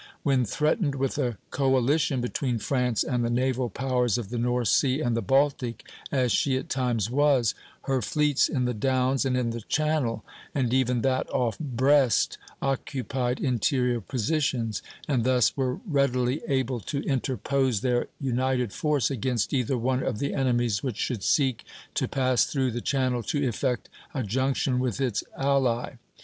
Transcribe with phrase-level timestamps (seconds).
[0.23, 4.99] When threatened with a coalition between France and the naval powers of the North Sea
[4.99, 9.51] and the Baltic, as she at times was, her fleets in the Downs and in
[9.51, 10.25] the Channel,
[10.55, 17.81] and even that off Brest, occupied interior positions, and thus were readily able to interpose
[17.81, 21.63] their united force against either one of the enemies which should seek
[21.93, 25.91] to pass through the Channel to effect a junction with its ally.